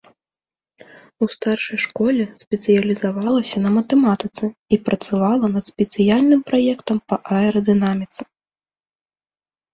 У 1.25 1.25
старшай 1.33 1.77
школе 1.85 2.23
спецыялізавалася 2.43 3.57
на 3.67 3.75
матэматыцы 3.77 4.45
і 4.49 4.75
працавала 4.89 5.45
над 5.55 5.63
спецыяльным 5.71 6.41
праектам 6.49 6.97
па 7.13 7.23
аэрадынаміцы. 7.39 8.21